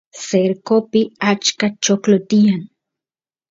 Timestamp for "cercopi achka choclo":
0.27-2.17